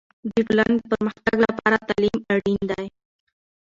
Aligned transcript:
د 0.29 0.29
ټولنې 0.47 0.75
د 0.79 0.83
پرمختګ 0.91 1.35
لپاره 1.47 1.77
تعلیم 1.89 2.19
اړین 2.35 2.61
دی. 2.71 2.85